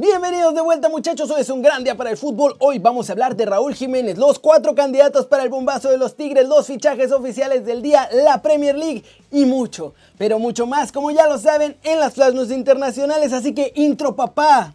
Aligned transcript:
Bienvenidos 0.00 0.54
de 0.54 0.60
vuelta 0.60 0.88
muchachos, 0.88 1.28
hoy 1.28 1.40
es 1.40 1.50
un 1.50 1.60
gran 1.60 1.82
día 1.82 1.96
para 1.96 2.10
el 2.10 2.16
fútbol. 2.16 2.54
Hoy 2.60 2.78
vamos 2.78 3.08
a 3.10 3.14
hablar 3.14 3.34
de 3.34 3.44
Raúl 3.44 3.74
Jiménez, 3.74 4.16
los 4.16 4.38
cuatro 4.38 4.72
candidatos 4.76 5.26
para 5.26 5.42
el 5.42 5.48
bombazo 5.48 5.90
de 5.90 5.98
los 5.98 6.14
Tigres, 6.14 6.46
los 6.46 6.68
fichajes 6.68 7.10
oficiales 7.10 7.64
del 7.64 7.82
día, 7.82 8.08
la 8.12 8.40
Premier 8.40 8.78
League 8.78 9.02
y 9.32 9.44
mucho, 9.44 9.94
pero 10.16 10.38
mucho 10.38 10.66
más, 10.66 10.92
como 10.92 11.10
ya 11.10 11.26
lo 11.26 11.36
saben, 11.36 11.76
en 11.82 11.98
las 11.98 12.14
plasmas 12.14 12.52
internacionales. 12.52 13.32
Así 13.32 13.52
que 13.52 13.72
intro 13.74 14.14
papá, 14.14 14.72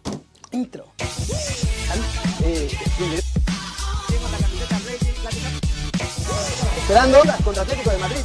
intro. 0.52 0.88
Esperando 6.82 7.20
contra 7.46 7.64
Atlético 7.64 7.92
de 7.92 7.98
Madrid. 7.98 8.20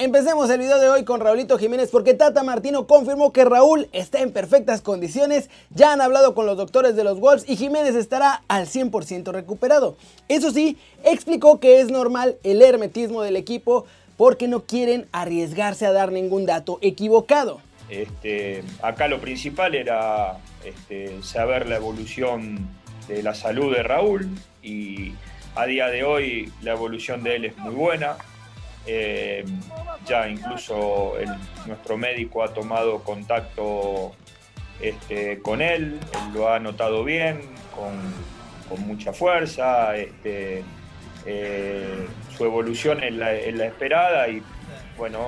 Empecemos 0.00 0.48
el 0.48 0.60
video 0.60 0.78
de 0.78 0.88
hoy 0.88 1.04
con 1.04 1.20
Raulito 1.20 1.58
Jiménez 1.58 1.90
porque 1.90 2.14
Tata 2.14 2.42
Martino 2.42 2.86
confirmó 2.86 3.34
que 3.34 3.44
Raúl 3.44 3.86
está 3.92 4.20
en 4.20 4.32
perfectas 4.32 4.80
condiciones, 4.80 5.50
ya 5.68 5.92
han 5.92 6.00
hablado 6.00 6.34
con 6.34 6.46
los 6.46 6.56
doctores 6.56 6.96
de 6.96 7.04
los 7.04 7.20
Wolves 7.20 7.44
y 7.46 7.56
Jiménez 7.56 7.94
estará 7.94 8.42
al 8.48 8.66
100% 8.66 9.30
recuperado. 9.30 9.98
Eso 10.28 10.52
sí, 10.52 10.78
explicó 11.04 11.60
que 11.60 11.80
es 11.80 11.90
normal 11.90 12.38
el 12.44 12.62
hermetismo 12.62 13.20
del 13.20 13.36
equipo 13.36 13.84
porque 14.16 14.48
no 14.48 14.60
quieren 14.62 15.06
arriesgarse 15.12 15.84
a 15.84 15.92
dar 15.92 16.12
ningún 16.12 16.46
dato 16.46 16.78
equivocado. 16.80 17.60
Este, 17.90 18.64
acá 18.80 19.06
lo 19.06 19.20
principal 19.20 19.74
era 19.74 20.38
este, 20.64 21.22
saber 21.22 21.68
la 21.68 21.76
evolución 21.76 22.70
de 23.06 23.22
la 23.22 23.34
salud 23.34 23.76
de 23.76 23.82
Raúl 23.82 24.30
y 24.62 25.12
a 25.54 25.66
día 25.66 25.88
de 25.88 26.04
hoy 26.04 26.50
la 26.62 26.72
evolución 26.72 27.22
de 27.22 27.36
él 27.36 27.44
es 27.44 27.58
muy 27.58 27.74
buena. 27.74 28.16
Eh, 28.86 29.44
ya 30.06 30.28
incluso 30.28 31.14
nuestro 31.66 31.98
médico 31.98 32.42
ha 32.42 32.52
tomado 32.54 33.00
contacto 33.04 34.12
este, 34.80 35.40
con 35.40 35.60
él, 35.60 36.00
lo 36.32 36.48
ha 36.48 36.58
notado 36.58 37.04
bien, 37.04 37.42
con, 37.74 38.30
mucha 38.86 39.12
fuerza, 39.12 39.96
este, 39.96 40.62
eh, 41.26 42.06
su 42.36 42.44
evolución 42.44 43.02
es 43.02 43.12
la, 43.14 43.34
es 43.34 43.56
la 43.56 43.66
esperada 43.66 44.28
y 44.28 44.40
bueno, 44.96 45.26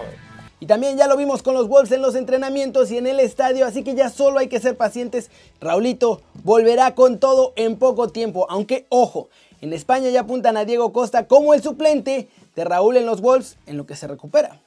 y 0.62 0.66
también 0.66 0.96
ya 0.96 1.08
lo 1.08 1.16
vimos 1.16 1.42
con 1.42 1.54
los 1.54 1.66
Wolves 1.66 1.90
en 1.90 2.02
los 2.02 2.14
entrenamientos 2.14 2.92
y 2.92 2.96
en 2.96 3.08
el 3.08 3.18
estadio, 3.18 3.66
así 3.66 3.82
que 3.82 3.96
ya 3.96 4.10
solo 4.10 4.38
hay 4.38 4.46
que 4.46 4.60
ser 4.60 4.76
pacientes. 4.76 5.28
Raulito 5.60 6.22
volverá 6.44 6.94
con 6.94 7.18
todo 7.18 7.52
en 7.56 7.74
poco 7.78 8.10
tiempo, 8.10 8.46
aunque 8.48 8.86
ojo, 8.88 9.28
en 9.60 9.72
España 9.72 10.08
ya 10.10 10.20
apuntan 10.20 10.56
a 10.56 10.64
Diego 10.64 10.92
Costa 10.92 11.26
como 11.26 11.52
el 11.52 11.64
suplente 11.64 12.28
de 12.54 12.64
Raúl 12.64 12.96
en 12.96 13.06
los 13.06 13.20
Wolves 13.20 13.56
en 13.66 13.76
lo 13.76 13.86
que 13.86 13.96
se 13.96 14.06
recupera. 14.06 14.60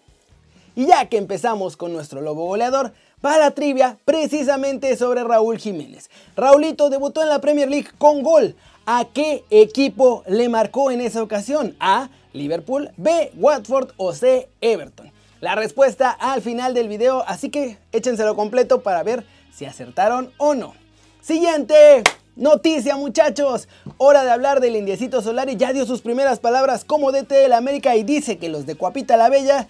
Y 0.75 0.88
ya 0.88 1.08
que 1.08 1.17
empezamos 1.17 1.78
con 1.78 1.94
nuestro 1.94 2.22
lobo 2.22 2.45
goleador, 2.45 2.94
va 3.25 3.38
la 3.38 3.52
trivia 3.52 3.97
precisamente 4.05 4.95
sobre 4.97 5.23
Raúl 5.23 5.58
Jiménez. 5.58 6.09
Raulito 6.36 6.89
debutó 6.89 7.22
en 7.22 7.30
la 7.30 7.39
Premier 7.39 7.69
League 7.69 7.89
con 7.97 8.23
gol. 8.23 8.55
¿A 8.86 9.05
qué 9.14 9.44
equipo 9.50 10.23
le 10.27 10.50
marcó 10.50 10.92
en 10.92 11.02
esa 11.02 11.23
ocasión? 11.23 11.75
A. 11.80 12.09
Liverpool, 12.33 12.92
B. 12.97 13.31
Watford 13.38 13.92
o 13.97 14.14
C. 14.14 14.49
Everton 14.59 15.16
la 15.45 15.53
respuesta 15.53 16.09
al 16.09 16.42
final 16.42 16.73
del 16.73 16.88
video, 16.88 17.23
así 17.27 17.49
que 17.49 17.77
échenselo 17.92 18.36
completo 18.36 18.81
para 18.81 19.03
ver 19.03 19.23
si 19.53 19.66
acertaron 19.66 20.33
o 20.38 20.55
no. 20.55 20.73
Siguiente 21.22 22.02
noticia 22.36 22.97
muchachos, 22.97 23.67
hora 23.97 24.23
de 24.23 24.31
hablar 24.31 24.59
del 24.59 24.75
Indiecito 24.75 25.22
Solari, 25.22 25.55
ya 25.55 25.73
dio 25.73 25.86
sus 25.86 26.02
primeras 26.02 26.39
palabras 26.39 26.83
como 26.83 27.11
DT 27.11 27.30
de 27.30 27.47
la 27.47 27.58
América 27.58 27.95
y 27.95 28.03
dice 28.03 28.38
que 28.38 28.50
los 28.50 28.66
de 28.66 28.75
Cuapita 28.75 29.17
la 29.17 29.30
Bella 29.30 29.67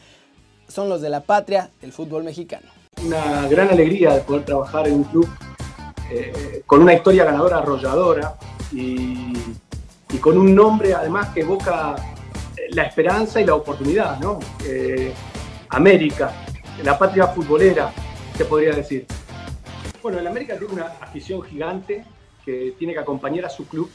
son 0.67 0.89
los 0.89 1.01
de 1.01 1.09
la 1.09 1.21
patria 1.21 1.69
del 1.81 1.91
fútbol 1.91 2.23
mexicano. 2.23 2.67
Una 3.05 3.47
gran 3.47 3.69
alegría 3.69 4.13
de 4.13 4.21
poder 4.21 4.45
trabajar 4.45 4.87
en 4.87 4.95
un 4.95 5.03
club 5.03 5.29
eh, 6.11 6.63
con 6.65 6.81
una 6.81 6.93
historia 6.93 7.25
ganadora 7.25 7.57
arrolladora 7.57 8.35
y, 8.71 9.33
con 10.21 10.37
un 10.37 10.55
nombre 10.55 10.93
además 10.93 11.29
que 11.33 11.41
evoca 11.41 11.95
la 12.69 12.83
esperanza 12.83 13.41
y 13.41 13.45
la 13.45 13.55
oportunidad, 13.55 14.17
¿no? 14.19 14.39
Eh, 14.65 15.13
América, 15.69 16.31
la 16.81 16.97
patria 16.97 17.27
futbolera, 17.27 17.91
se 18.37 18.45
podría 18.45 18.71
decir. 18.71 19.05
Bueno, 20.01 20.19
el 20.19 20.27
América 20.27 20.57
tiene 20.57 20.73
una 20.73 20.85
afición 21.01 21.41
gigante 21.41 22.05
que 22.45 22.75
tiene 22.77 22.93
que 22.93 22.99
acompañar 22.99 23.45
a 23.45 23.49
su 23.49 23.65
club 23.67 23.89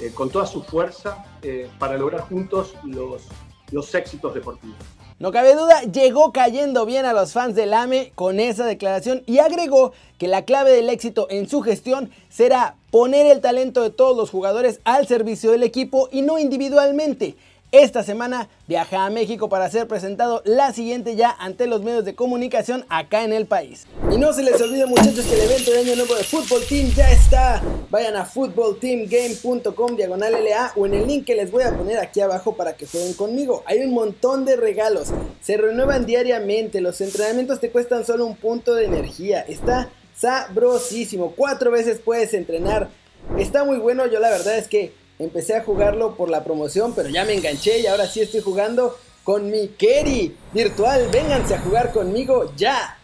eh, 0.00 0.10
con 0.12 0.28
toda 0.28 0.46
su 0.46 0.62
fuerza 0.62 1.24
eh, 1.42 1.70
para 1.78 1.96
lograr 1.96 2.22
juntos 2.22 2.74
los, 2.84 3.22
los 3.70 3.94
éxitos 3.94 4.34
deportivos. 4.34 4.76
No 5.20 5.30
cabe 5.30 5.54
duda, 5.54 5.82
llegó 5.82 6.32
cayendo 6.32 6.84
bien 6.86 7.06
a 7.06 7.12
los 7.12 7.32
fans 7.32 7.54
del 7.54 7.72
AME 7.72 8.10
con 8.16 8.40
esa 8.40 8.66
declaración 8.66 9.22
y 9.26 9.38
agregó 9.38 9.92
que 10.18 10.26
la 10.26 10.44
clave 10.44 10.72
del 10.72 10.90
éxito 10.90 11.28
en 11.30 11.48
su 11.48 11.62
gestión 11.62 12.10
será 12.28 12.74
poner 12.90 13.26
el 13.26 13.40
talento 13.40 13.82
de 13.82 13.90
todos 13.90 14.16
los 14.16 14.30
jugadores 14.30 14.80
al 14.82 15.06
servicio 15.06 15.52
del 15.52 15.62
equipo 15.62 16.08
y 16.10 16.22
no 16.22 16.40
individualmente. 16.40 17.36
Esta 17.74 18.04
semana 18.04 18.48
viaja 18.68 19.04
a 19.04 19.10
México 19.10 19.48
para 19.48 19.68
ser 19.68 19.88
presentado 19.88 20.42
la 20.44 20.72
siguiente 20.72 21.16
ya 21.16 21.34
ante 21.40 21.66
los 21.66 21.82
medios 21.82 22.04
de 22.04 22.14
comunicación 22.14 22.86
acá 22.88 23.24
en 23.24 23.32
el 23.32 23.46
país. 23.46 23.88
Y 24.12 24.16
no 24.16 24.32
se 24.32 24.44
les 24.44 24.62
olvide 24.62 24.86
muchachos 24.86 25.26
que 25.26 25.34
el 25.34 25.40
evento 25.40 25.72
de 25.72 25.80
año 25.80 25.96
nuevo 25.96 26.14
de 26.14 26.22
Fútbol 26.22 26.62
Team 26.68 26.92
ya 26.94 27.10
está. 27.10 27.60
Vayan 27.90 28.14
a 28.14 28.26
footballteamgame.com 28.26 29.96
diagonal 29.96 30.34
LA 30.34 30.72
o 30.76 30.86
en 30.86 30.94
el 30.94 31.04
link 31.08 31.24
que 31.24 31.34
les 31.34 31.50
voy 31.50 31.64
a 31.64 31.76
poner 31.76 31.98
aquí 31.98 32.20
abajo 32.20 32.54
para 32.54 32.76
que 32.76 32.86
jueguen 32.86 33.14
conmigo. 33.14 33.64
Hay 33.66 33.80
un 33.80 33.92
montón 33.92 34.44
de 34.44 34.54
regalos, 34.54 35.08
se 35.40 35.56
renuevan 35.56 36.06
diariamente, 36.06 36.80
los 36.80 37.00
entrenamientos 37.00 37.58
te 37.58 37.72
cuestan 37.72 38.06
solo 38.06 38.24
un 38.24 38.36
punto 38.36 38.76
de 38.76 38.84
energía. 38.84 39.40
Está 39.40 39.90
sabrosísimo, 40.16 41.32
cuatro 41.36 41.72
veces 41.72 41.98
puedes 41.98 42.34
entrenar. 42.34 42.88
Está 43.36 43.64
muy 43.64 43.78
bueno, 43.78 44.06
yo 44.06 44.20
la 44.20 44.30
verdad 44.30 44.58
es 44.58 44.68
que 44.68 44.92
Empecé 45.18 45.56
a 45.56 45.62
jugarlo 45.62 46.16
por 46.16 46.28
la 46.28 46.42
promoción, 46.42 46.92
pero 46.94 47.08
ya 47.08 47.24
me 47.24 47.34
enganché 47.34 47.80
y 47.80 47.86
ahora 47.86 48.06
sí 48.06 48.20
estoy 48.20 48.40
jugando 48.40 48.96
con 49.22 49.50
mi 49.50 49.68
Keri 49.68 50.36
virtual. 50.52 51.08
Vénganse 51.12 51.54
a 51.54 51.60
jugar 51.60 51.92
conmigo 51.92 52.52
ya. 52.56 52.98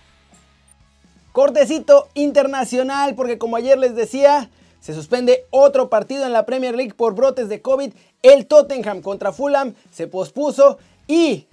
Cortecito 1.33 2.09
internacional, 2.15 3.15
porque 3.15 3.39
como 3.39 3.57
ayer 3.57 3.79
les 3.79 3.95
decía, 3.95 4.51
se 4.81 4.95
suspende 4.95 5.47
otro 5.51 5.89
partido 5.89 6.27
en 6.27 6.33
la 6.33 6.47
Premier 6.47 6.75
League 6.75 6.95
por 6.95 7.15
brotes 7.15 7.49
de 7.49 7.63
COVID. 7.63 7.93
El 8.23 8.47
Tottenham 8.47 9.03
contra 9.03 9.33
Fulham 9.33 9.75
se 9.93 10.09
pospuso 10.09 10.79
y 11.07 11.47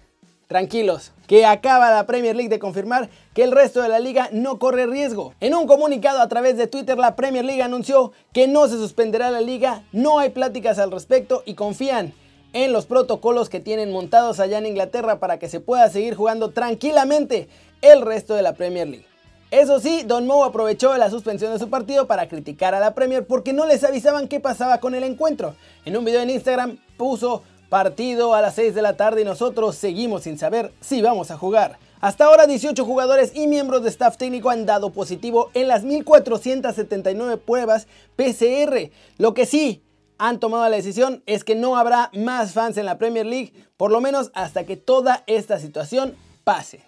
Tranquilos, 0.47 1.11
que 1.27 1.45
acaba 1.45 1.91
la 1.91 2.05
Premier 2.05 2.33
League 2.33 2.49
de 2.49 2.57
confirmar 2.57 3.09
que 3.33 3.43
el 3.43 3.51
resto 3.51 3.81
de 3.81 3.89
la 3.89 3.99
liga 3.99 4.29
no 4.31 4.59
corre 4.59 4.87
riesgo. 4.87 5.33
En 5.41 5.53
un 5.53 5.67
comunicado 5.67 6.21
a 6.21 6.29
través 6.29 6.55
de 6.55 6.67
Twitter, 6.67 6.97
la 6.97 7.17
Premier 7.17 7.43
League 7.43 7.61
anunció 7.61 8.13
que 8.31 8.47
no 8.47 8.69
se 8.69 8.75
suspenderá 8.75 9.29
la 9.29 9.41
liga, 9.41 9.83
no 9.91 10.19
hay 10.19 10.29
pláticas 10.29 10.79
al 10.79 10.91
respecto 10.91 11.43
y 11.45 11.55
confían 11.55 12.13
en 12.53 12.71
los 12.71 12.85
protocolos 12.85 13.49
que 13.49 13.59
tienen 13.59 13.91
montados 13.91 14.39
allá 14.39 14.57
en 14.57 14.67
Inglaterra 14.67 15.19
para 15.19 15.37
que 15.37 15.49
se 15.49 15.59
pueda 15.59 15.89
seguir 15.89 16.15
jugando 16.15 16.51
tranquilamente 16.51 17.49
el 17.81 18.01
resto 18.01 18.33
de 18.33 18.41
la 18.41 18.53
Premier 18.53 18.87
League. 18.87 19.05
Eso 19.51 19.81
sí, 19.81 20.03
Don 20.05 20.27
Moe 20.27 20.47
aprovechó 20.47 20.95
la 20.97 21.09
suspensión 21.09 21.51
de 21.51 21.59
su 21.59 21.69
partido 21.69 22.07
para 22.07 22.29
criticar 22.29 22.73
a 22.73 22.79
la 22.79 22.93
Premier 22.93 23.27
porque 23.27 23.51
no 23.51 23.65
les 23.65 23.83
avisaban 23.83 24.29
qué 24.29 24.39
pasaba 24.39 24.79
con 24.79 24.95
el 24.95 25.03
encuentro. 25.03 25.55
En 25.83 25.97
un 25.97 26.05
video 26.05 26.21
en 26.21 26.29
Instagram 26.29 26.77
puso 26.97 27.43
Partido 27.69 28.33
a 28.33 28.41
las 28.41 28.55
6 28.55 28.75
de 28.75 28.81
la 28.81 28.95
tarde 28.95 29.21
y 29.21 29.25
nosotros 29.25 29.75
seguimos 29.75 30.23
sin 30.23 30.37
saber 30.37 30.71
si 30.79 31.01
vamos 31.01 31.31
a 31.31 31.37
jugar. 31.37 31.79
Hasta 31.99 32.25
ahora 32.25 32.47
18 32.47 32.85
jugadores 32.85 33.33
y 33.35 33.47
miembros 33.47 33.83
de 33.83 33.89
staff 33.89 34.15
técnico 34.15 34.49
han 34.49 34.65
dado 34.65 34.91
positivo 34.91 35.49
en 35.53 35.67
las 35.67 35.83
1479 35.83 37.37
pruebas 37.37 37.87
PCR. 38.15 38.91
Lo 39.17 39.33
que 39.33 39.45
sí 39.45 39.83
han 40.17 40.39
tomado 40.39 40.69
la 40.69 40.77
decisión 40.77 41.23
es 41.25 41.43
que 41.43 41.55
no 41.55 41.75
habrá 41.75 42.09
más 42.13 42.53
fans 42.53 42.77
en 42.77 42.85
la 42.85 42.97
Premier 42.97 43.25
League, 43.25 43.51
por 43.75 43.91
lo 43.91 43.99
menos 43.99 44.31
hasta 44.33 44.63
que 44.63 44.77
toda 44.77 45.23
esta 45.27 45.59
situación 45.59 46.15
pase. 46.45 46.81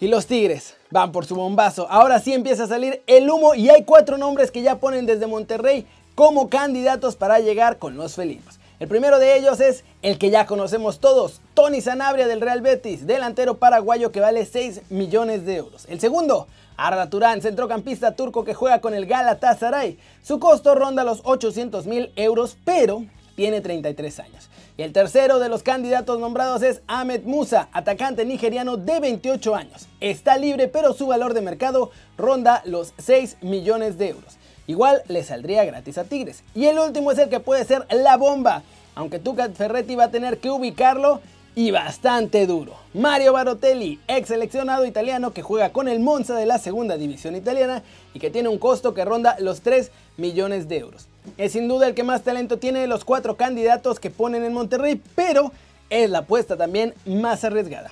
Y 0.00 0.08
los 0.08 0.26
Tigres 0.26 0.74
van 0.90 1.12
por 1.12 1.26
su 1.26 1.34
bombazo. 1.34 1.86
Ahora 1.90 2.18
sí 2.20 2.32
empieza 2.32 2.64
a 2.64 2.68
salir 2.68 3.02
el 3.06 3.28
humo 3.28 3.54
y 3.54 3.68
hay 3.68 3.84
cuatro 3.84 4.16
nombres 4.16 4.50
que 4.50 4.62
ya 4.62 4.78
ponen 4.78 5.04
desde 5.04 5.26
Monterrey 5.26 5.86
como 6.14 6.48
candidatos 6.48 7.16
para 7.16 7.40
llegar 7.40 7.78
con 7.78 7.96
los 7.96 8.14
felinos. 8.14 8.58
El 8.78 8.88
primero 8.88 9.18
de 9.18 9.38
ellos 9.38 9.58
es 9.60 9.84
el 10.02 10.18
que 10.18 10.28
ya 10.28 10.44
conocemos 10.44 11.00
todos, 11.00 11.40
Tony 11.54 11.80
Sanabria 11.80 12.26
del 12.26 12.42
Real 12.42 12.60
Betis, 12.60 13.06
delantero 13.06 13.56
paraguayo 13.56 14.12
que 14.12 14.20
vale 14.20 14.44
6 14.44 14.82
millones 14.90 15.46
de 15.46 15.56
euros. 15.56 15.86
El 15.88 15.98
segundo, 15.98 16.46
Arda 16.76 17.08
Turán, 17.08 17.40
centrocampista 17.40 18.12
turco 18.12 18.44
que 18.44 18.52
juega 18.52 18.82
con 18.82 18.92
el 18.92 19.06
Galatasaray. 19.06 19.96
Su 20.22 20.38
costo 20.38 20.74
ronda 20.74 21.04
los 21.04 21.22
800 21.24 21.86
mil 21.86 22.12
euros, 22.16 22.58
pero 22.66 23.06
tiene 23.34 23.62
33 23.62 24.20
años. 24.20 24.50
Y 24.76 24.82
el 24.82 24.92
tercero 24.92 25.38
de 25.38 25.48
los 25.48 25.62
candidatos 25.62 26.20
nombrados 26.20 26.62
es 26.62 26.82
Ahmed 26.86 27.22
Musa, 27.22 27.70
atacante 27.72 28.26
nigeriano 28.26 28.76
de 28.76 29.00
28 29.00 29.54
años. 29.54 29.86
Está 30.00 30.36
libre, 30.36 30.68
pero 30.68 30.92
su 30.92 31.06
valor 31.06 31.32
de 31.32 31.40
mercado 31.40 31.92
ronda 32.18 32.60
los 32.66 32.92
6 32.98 33.38
millones 33.40 33.96
de 33.96 34.10
euros. 34.10 34.36
Igual 34.66 35.02
le 35.08 35.22
saldría 35.22 35.64
gratis 35.64 35.98
a 35.98 36.04
Tigres. 36.04 36.42
Y 36.54 36.66
el 36.66 36.78
último 36.78 37.12
es 37.12 37.18
el 37.18 37.28
que 37.28 37.40
puede 37.40 37.64
ser 37.64 37.86
la 37.90 38.16
bomba. 38.16 38.62
Aunque 38.94 39.18
Tucat 39.18 39.54
Ferretti 39.54 39.94
va 39.94 40.04
a 40.04 40.10
tener 40.10 40.38
que 40.38 40.50
ubicarlo 40.50 41.20
y 41.54 41.70
bastante 41.70 42.46
duro. 42.46 42.74
Mario 42.92 43.32
Barotelli, 43.32 43.98
ex 44.08 44.28
seleccionado 44.28 44.84
italiano 44.84 45.32
que 45.32 45.42
juega 45.42 45.72
con 45.72 45.88
el 45.88 46.00
Monza 46.00 46.34
de 46.34 46.44
la 46.44 46.58
segunda 46.58 46.98
división 46.98 47.34
italiana 47.34 47.82
y 48.12 48.18
que 48.18 48.30
tiene 48.30 48.50
un 48.50 48.58
costo 48.58 48.92
que 48.92 49.06
ronda 49.06 49.36
los 49.40 49.62
3 49.62 49.90
millones 50.18 50.68
de 50.68 50.78
euros. 50.78 51.08
Es 51.38 51.52
sin 51.52 51.66
duda 51.66 51.86
el 51.86 51.94
que 51.94 52.04
más 52.04 52.22
talento 52.22 52.58
tiene 52.58 52.80
de 52.80 52.86
los 52.86 53.04
cuatro 53.04 53.36
candidatos 53.36 54.00
que 54.00 54.10
ponen 54.10 54.44
en 54.44 54.52
Monterrey, 54.52 55.00
pero 55.14 55.50
es 55.88 56.10
la 56.10 56.18
apuesta 56.18 56.58
también 56.58 56.92
más 57.06 57.42
arriesgada. 57.42 57.90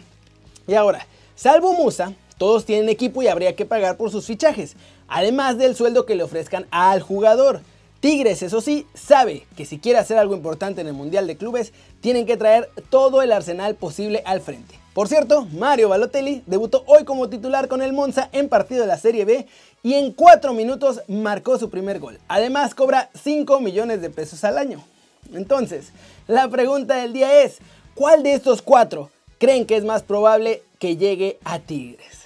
Y 0.66 0.74
ahora, 0.74 1.06
salvo 1.34 1.72
Musa, 1.72 2.12
todos 2.36 2.66
tienen 2.66 2.90
equipo 2.90 3.22
y 3.22 3.28
habría 3.28 3.56
que 3.56 3.64
pagar 3.64 3.96
por 3.96 4.10
sus 4.10 4.26
fichajes, 4.26 4.76
además 5.08 5.58
del 5.58 5.76
sueldo 5.76 6.06
que 6.06 6.14
le 6.14 6.22
ofrezcan 6.22 6.66
al 6.70 7.00
jugador. 7.00 7.60
Tigres, 8.00 8.42
eso 8.42 8.60
sí, 8.60 8.86
sabe 8.94 9.46
que 9.56 9.64
si 9.64 9.78
quiere 9.78 9.98
hacer 9.98 10.18
algo 10.18 10.34
importante 10.34 10.80
en 10.82 10.86
el 10.86 10.92
Mundial 10.92 11.26
de 11.26 11.36
Clubes, 11.36 11.72
tienen 12.00 12.26
que 12.26 12.36
traer 12.36 12.68
todo 12.90 13.22
el 13.22 13.32
arsenal 13.32 13.76
posible 13.76 14.22
al 14.26 14.40
frente. 14.40 14.78
Por 14.92 15.08
cierto, 15.08 15.46
Mario 15.46 15.88
Balotelli 15.88 16.42
debutó 16.46 16.84
hoy 16.86 17.04
como 17.04 17.28
titular 17.28 17.66
con 17.66 17.82
el 17.82 17.92
Monza 17.92 18.28
en 18.32 18.48
partido 18.48 18.82
de 18.82 18.86
la 18.86 18.98
Serie 18.98 19.24
B 19.24 19.46
y 19.82 19.94
en 19.94 20.12
4 20.12 20.52
minutos 20.52 21.00
marcó 21.08 21.58
su 21.58 21.70
primer 21.70 21.98
gol. 21.98 22.18
Además 22.28 22.74
cobra 22.74 23.10
5 23.20 23.58
millones 23.60 24.00
de 24.00 24.10
pesos 24.10 24.44
al 24.44 24.58
año. 24.58 24.84
Entonces, 25.32 25.92
la 26.26 26.48
pregunta 26.48 26.96
del 26.96 27.12
día 27.12 27.42
es, 27.42 27.58
¿cuál 27.94 28.22
de 28.22 28.34
estos 28.34 28.62
cuatro 28.62 29.10
creen 29.38 29.66
que 29.66 29.76
es 29.76 29.84
más 29.84 30.02
probable 30.02 30.62
que 30.78 30.96
llegue 30.96 31.38
a 31.44 31.58
Tigres? 31.58 32.23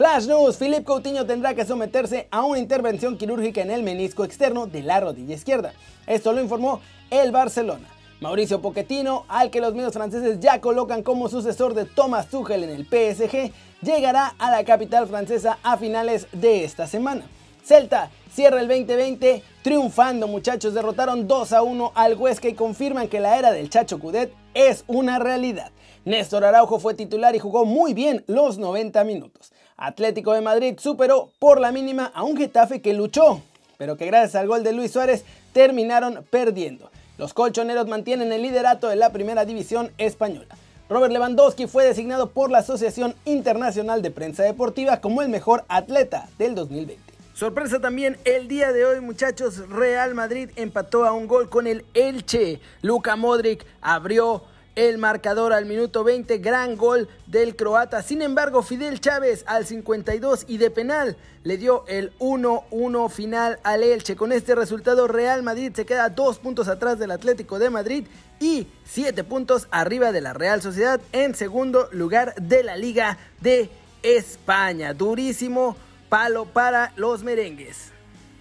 Flash 0.00 0.26
News, 0.28 0.56
Philip 0.56 0.82
Coutinho 0.82 1.26
tendrá 1.26 1.52
que 1.52 1.66
someterse 1.66 2.26
a 2.30 2.42
una 2.42 2.58
intervención 2.58 3.18
quirúrgica 3.18 3.60
en 3.60 3.70
el 3.70 3.82
menisco 3.82 4.24
externo 4.24 4.66
de 4.66 4.82
la 4.82 4.98
rodilla 4.98 5.34
izquierda. 5.34 5.74
Esto 6.06 6.32
lo 6.32 6.40
informó 6.40 6.80
el 7.10 7.32
Barcelona. 7.32 7.86
Mauricio 8.18 8.62
Pochettino, 8.62 9.26
al 9.28 9.50
que 9.50 9.60
los 9.60 9.74
medios 9.74 9.92
franceses 9.92 10.40
ya 10.40 10.58
colocan 10.62 11.02
como 11.02 11.28
sucesor 11.28 11.74
de 11.74 11.84
Thomas 11.84 12.28
Tuchel 12.28 12.64
en 12.64 12.70
el 12.70 12.86
PSG, 12.86 13.52
llegará 13.82 14.34
a 14.38 14.50
la 14.50 14.64
capital 14.64 15.06
francesa 15.06 15.58
a 15.62 15.76
finales 15.76 16.28
de 16.32 16.64
esta 16.64 16.86
semana. 16.86 17.26
Celta 17.62 18.10
cierra 18.32 18.62
el 18.62 18.68
2020 18.68 19.42
triunfando 19.60 20.26
muchachos, 20.28 20.72
derrotaron 20.72 21.28
2 21.28 21.52
a 21.52 21.60
1 21.60 21.92
al 21.94 22.16
Huesca 22.16 22.48
y 22.48 22.54
confirman 22.54 23.08
que 23.08 23.20
la 23.20 23.36
era 23.36 23.52
del 23.52 23.68
Chacho 23.68 23.98
Cudet 23.98 24.32
es 24.54 24.82
una 24.86 25.18
realidad. 25.18 25.70
Néstor 26.06 26.44
Araujo 26.44 26.80
fue 26.80 26.94
titular 26.94 27.36
y 27.36 27.38
jugó 27.38 27.66
muy 27.66 27.92
bien 27.92 28.24
los 28.26 28.56
90 28.56 29.04
minutos. 29.04 29.52
Atlético 29.76 30.32
de 30.32 30.40
Madrid 30.40 30.78
superó 30.78 31.30
por 31.38 31.60
la 31.60 31.72
mínima 31.72 32.10
a 32.14 32.22
un 32.22 32.38
Getafe 32.38 32.80
que 32.80 32.94
luchó, 32.94 33.42
pero 33.76 33.98
que 33.98 34.06
gracias 34.06 34.34
al 34.34 34.48
gol 34.48 34.62
de 34.62 34.72
Luis 34.72 34.92
Suárez 34.92 35.24
terminaron 35.52 36.24
perdiendo. 36.30 36.90
Los 37.18 37.34
colchoneros 37.34 37.86
mantienen 37.86 38.32
el 38.32 38.40
liderato 38.40 38.88
de 38.88 38.96
la 38.96 39.12
primera 39.12 39.44
división 39.44 39.92
española. 39.98 40.56
Robert 40.88 41.12
Lewandowski 41.12 41.66
fue 41.66 41.84
designado 41.84 42.30
por 42.30 42.50
la 42.50 42.58
Asociación 42.58 43.14
Internacional 43.26 44.00
de 44.00 44.10
Prensa 44.10 44.42
Deportiva 44.42 45.02
como 45.02 45.20
el 45.20 45.28
mejor 45.28 45.64
atleta 45.68 46.28
del 46.38 46.54
2020. 46.54 47.12
Sorpresa 47.34 47.78
también 47.78 48.16
el 48.24 48.48
día 48.48 48.72
de 48.72 48.86
hoy, 48.86 49.00
muchachos. 49.00 49.68
Real 49.68 50.14
Madrid 50.14 50.50
empató 50.56 51.04
a 51.04 51.12
un 51.12 51.26
gol 51.26 51.50
con 51.50 51.66
el 51.66 51.84
Elche. 51.92 52.58
Luka 52.82 53.16
Modric 53.16 53.66
abrió 53.82 54.42
el 54.76 54.98
marcador 54.98 55.52
al 55.52 55.66
minuto 55.66 56.04
20, 56.04 56.38
gran 56.38 56.76
gol 56.76 57.08
del 57.26 57.56
croata. 57.56 58.02
Sin 58.02 58.22
embargo, 58.22 58.62
Fidel 58.62 59.00
Chávez 59.00 59.44
al 59.46 59.66
52 59.66 60.44
y 60.48 60.58
de 60.58 60.70
penal 60.70 61.16
le 61.42 61.56
dio 61.56 61.84
el 61.88 62.12
1-1 62.18 63.10
final 63.10 63.58
al 63.62 63.82
Elche. 63.82 64.16
Con 64.16 64.32
este 64.32 64.54
resultado, 64.54 65.08
Real 65.08 65.42
Madrid 65.42 65.72
se 65.74 65.86
queda 65.86 66.08
dos 66.08 66.38
puntos 66.38 66.68
atrás 66.68 66.98
del 66.98 67.10
Atlético 67.10 67.58
de 67.58 67.70
Madrid 67.70 68.06
y 68.38 68.66
siete 68.84 69.24
puntos 69.24 69.68
arriba 69.70 70.12
de 70.12 70.20
la 70.20 70.32
Real 70.32 70.62
Sociedad 70.62 71.00
en 71.12 71.34
segundo 71.34 71.88
lugar 71.92 72.34
de 72.36 72.62
la 72.62 72.76
Liga 72.76 73.18
de 73.40 73.70
España. 74.02 74.94
Durísimo 74.94 75.76
palo 76.08 76.44
para 76.46 76.92
los 76.96 77.22
merengues. 77.22 77.90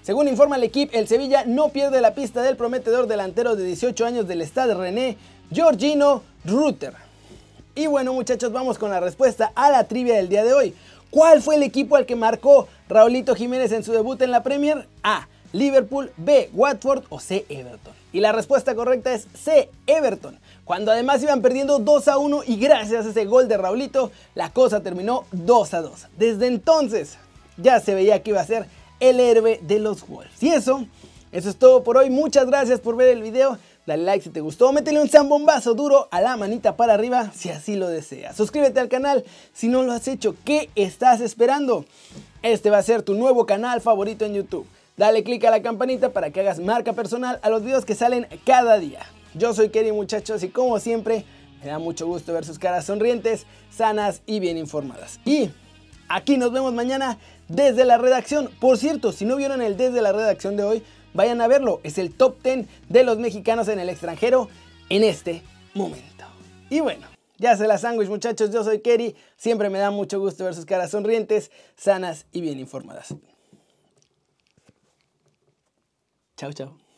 Según 0.01 0.27
informa 0.27 0.55
el 0.55 0.63
equipo, 0.63 0.97
el 0.97 1.07
Sevilla 1.07 1.43
no 1.45 1.69
pierde 1.69 2.01
la 2.01 2.15
pista 2.15 2.41
del 2.41 2.55
prometedor 2.55 3.05
delantero 3.07 3.55
de 3.55 3.63
18 3.63 4.05
años 4.05 4.27
del 4.27 4.41
Stade 4.41 4.73
René, 4.73 5.17
Giorgino 5.51 6.21
Rutter. 6.45 6.93
Y 7.73 7.87
bueno 7.87 8.13
muchachos, 8.13 8.51
vamos 8.51 8.77
con 8.77 8.91
la 8.91 8.99
respuesta 8.99 9.51
a 9.55 9.71
la 9.71 9.85
trivia 9.85 10.15
del 10.15 10.29
día 10.29 10.43
de 10.43 10.53
hoy. 10.53 10.75
¿Cuál 11.09 11.41
fue 11.41 11.55
el 11.55 11.63
equipo 11.63 11.95
al 11.95 12.05
que 12.05 12.15
marcó 12.15 12.67
Raulito 12.87 13.33
Jiménez 13.33 13.71
en 13.71 13.83
su 13.83 13.91
debut 13.91 14.21
en 14.21 14.29
la 14.29 14.43
Premier? 14.43 14.87
A. 15.01 15.27
Liverpool, 15.51 16.11
B. 16.17 16.51
Watford 16.53 17.05
o 17.09 17.19
C. 17.19 17.45
Everton. 17.49 17.93
Y 18.13 18.19
la 18.19 18.31
respuesta 18.31 18.75
correcta 18.75 19.11
es 19.13 19.27
C. 19.33 19.69
Everton. 19.87 20.37
Cuando 20.65 20.91
además 20.91 21.23
iban 21.23 21.41
perdiendo 21.41 21.79
2 21.79 22.07
a 22.09 22.19
1 22.19 22.43
y 22.45 22.57
gracias 22.57 23.07
a 23.07 23.09
ese 23.09 23.25
gol 23.25 23.47
de 23.47 23.57
Raulito, 23.57 24.11
la 24.35 24.51
cosa 24.51 24.81
terminó 24.81 25.25
2 25.31 25.73
a 25.73 25.81
2. 25.81 26.07
Desde 26.15 26.45
entonces 26.45 27.17
ya 27.57 27.79
se 27.79 27.95
veía 27.95 28.21
que 28.21 28.29
iba 28.29 28.41
a 28.41 28.45
ser 28.45 28.67
el 28.99 29.19
héroe 29.19 29.59
de 29.63 29.79
los 29.79 30.07
Wolves. 30.07 30.43
Y 30.43 30.49
eso, 30.49 30.85
eso 31.31 31.49
es 31.49 31.55
todo 31.55 31.83
por 31.83 31.97
hoy. 31.97 32.11
Muchas 32.11 32.45
gracias 32.45 32.79
por 32.79 32.95
ver 32.95 33.07
el 33.07 33.23
video. 33.23 33.57
Dale 33.89 34.03
like 34.03 34.23
si 34.23 34.29
te 34.29 34.39
gustó, 34.39 34.71
métele 34.71 35.01
un 35.01 35.09
zambombazo 35.09 35.73
duro 35.73 36.09
a 36.11 36.21
la 36.21 36.37
manita 36.37 36.77
para 36.77 36.93
arriba 36.93 37.31
si 37.33 37.49
así 37.49 37.75
lo 37.75 37.87
deseas. 37.87 38.37
Suscríbete 38.37 38.79
al 38.79 38.87
canal 38.87 39.25
si 39.51 39.67
no 39.67 39.81
lo 39.81 39.93
has 39.93 40.07
hecho. 40.07 40.35
¿Qué 40.45 40.69
estás 40.75 41.21
esperando? 41.21 41.85
Este 42.43 42.69
va 42.69 42.77
a 42.77 42.83
ser 42.83 43.01
tu 43.01 43.15
nuevo 43.15 43.47
canal 43.47 43.81
favorito 43.81 44.25
en 44.25 44.35
YouTube. 44.35 44.67
Dale 44.95 45.23
click 45.23 45.43
a 45.45 45.49
la 45.49 45.63
campanita 45.63 46.13
para 46.13 46.29
que 46.29 46.41
hagas 46.41 46.59
marca 46.59 46.93
personal 46.93 47.39
a 47.41 47.49
los 47.49 47.63
videos 47.63 47.83
que 47.83 47.95
salen 47.95 48.27
cada 48.45 48.77
día. 48.77 48.99
Yo 49.33 49.55
soy 49.55 49.69
Kerry 49.69 49.91
muchachos 49.91 50.43
y 50.43 50.49
como 50.49 50.79
siempre 50.79 51.25
me 51.63 51.71
da 51.71 51.79
mucho 51.79 52.05
gusto 52.05 52.31
ver 52.31 52.45
sus 52.45 52.59
caras 52.59 52.85
sonrientes, 52.85 53.47
sanas 53.75 54.21
y 54.27 54.39
bien 54.39 54.59
informadas. 54.59 55.19
Y 55.25 55.49
aquí 56.09 56.37
nos 56.37 56.51
vemos 56.51 56.73
mañana 56.73 57.17
desde 57.47 57.85
la 57.85 57.97
redacción. 57.97 58.51
Por 58.59 58.77
cierto, 58.77 59.11
si 59.11 59.25
no 59.25 59.35
vieron 59.35 59.63
el 59.63 59.77
desde 59.77 60.03
la 60.03 60.11
redacción 60.11 60.57
de 60.57 60.63
hoy, 60.63 60.83
Vayan 61.13 61.41
a 61.41 61.47
verlo, 61.47 61.79
es 61.83 61.97
el 61.97 62.13
top 62.13 62.41
10 62.43 62.67
de 62.87 63.03
los 63.03 63.17
mexicanos 63.17 63.67
en 63.67 63.79
el 63.79 63.89
extranjero 63.89 64.49
en 64.89 65.03
este 65.03 65.41
momento. 65.73 66.25
Y 66.69 66.81
bueno, 66.81 67.07
ya 67.37 67.55
se 67.57 67.67
la 67.67 67.77
sándwich 67.77 68.09
muchachos, 68.09 68.51
yo 68.51 68.63
soy 68.63 68.81
Kerry, 68.81 69.15
siempre 69.37 69.69
me 69.69 69.79
da 69.79 69.91
mucho 69.91 70.19
gusto 70.19 70.43
ver 70.43 70.53
sus 70.53 70.65
caras 70.65 70.91
sonrientes, 70.91 71.51
sanas 71.75 72.25
y 72.31 72.41
bien 72.41 72.59
informadas. 72.59 73.15
Chao, 76.37 76.53
chao. 76.53 76.88